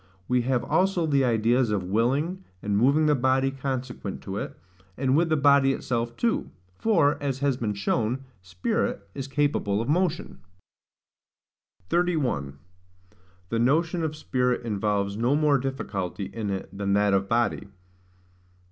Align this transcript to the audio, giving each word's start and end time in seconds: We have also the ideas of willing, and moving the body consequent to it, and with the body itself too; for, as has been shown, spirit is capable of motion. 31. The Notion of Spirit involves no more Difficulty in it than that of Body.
We 0.27 0.41
have 0.41 0.63
also 0.63 1.05
the 1.05 1.23
ideas 1.23 1.69
of 1.69 1.83
willing, 1.83 2.43
and 2.63 2.75
moving 2.75 3.05
the 3.05 3.13
body 3.13 3.51
consequent 3.51 4.19
to 4.23 4.37
it, 4.37 4.57
and 4.97 5.15
with 5.15 5.29
the 5.29 5.37
body 5.37 5.73
itself 5.73 6.17
too; 6.17 6.49
for, 6.79 7.21
as 7.21 7.37
has 7.37 7.55
been 7.55 7.75
shown, 7.75 8.25
spirit 8.41 9.07
is 9.13 9.27
capable 9.27 9.79
of 9.79 9.87
motion. 9.87 10.39
31. 11.89 12.57
The 13.49 13.59
Notion 13.59 14.01
of 14.01 14.15
Spirit 14.15 14.65
involves 14.65 15.17
no 15.17 15.35
more 15.35 15.59
Difficulty 15.59 16.31
in 16.33 16.49
it 16.49 16.75
than 16.75 16.93
that 16.93 17.13
of 17.13 17.29
Body. 17.29 17.67